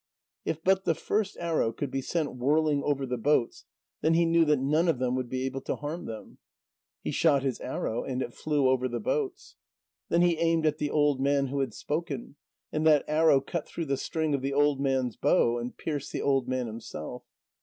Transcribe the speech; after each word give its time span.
If 0.45 0.63
but 0.63 0.83
the 0.83 0.95
first 0.95 1.37
arrow 1.39 1.71
could 1.71 1.91
be 1.91 2.01
sent 2.01 2.33
whirling 2.33 2.81
over 2.81 3.05
the 3.05 3.19
boats, 3.19 3.65
then 4.01 4.15
he 4.15 4.25
knew 4.25 4.45
that 4.45 4.57
none 4.57 4.87
of 4.87 4.97
them 4.97 5.13
would 5.13 5.29
be 5.29 5.45
able 5.45 5.61
to 5.61 5.75
harm 5.75 6.09
him. 6.09 6.39
He 7.03 7.11
shot 7.11 7.43
his 7.43 7.59
arrow, 7.59 8.03
and 8.03 8.23
it 8.23 8.33
flew 8.33 8.67
over 8.67 8.87
the 8.87 8.99
boats. 8.99 9.57
Then 10.09 10.23
he 10.23 10.39
aimed 10.39 10.65
at 10.65 10.79
the 10.79 10.89
old 10.89 11.19
man 11.21 11.49
who 11.49 11.59
had 11.59 11.75
spoken, 11.75 12.35
and 12.71 12.83
that 12.87 13.05
arrow 13.07 13.41
cut 13.41 13.67
through 13.67 13.85
the 13.85 13.95
string 13.95 14.33
of 14.33 14.41
the 14.41 14.53
old 14.53 14.79
man's 14.81 15.17
bow, 15.17 15.59
and 15.59 15.77
pierced 15.77 16.11
the 16.13 16.21
old 16.23 16.47
man 16.47 16.65
himself. 16.65 17.21